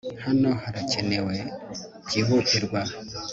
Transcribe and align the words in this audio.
hano 0.25 0.49
harakenewe 0.63 1.35
byihutirwa 2.05 2.79